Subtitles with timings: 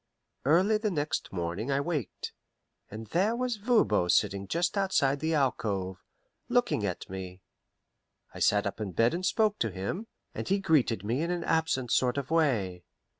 [0.45, 2.33] Early the next morning I waked,
[2.89, 6.03] and there was Voban sitting just outside the alcove,
[6.49, 7.43] looking at me.
[8.33, 11.43] I sat up in bed and spoke to him, and he greeted me in an
[11.43, 12.83] absent sort of way.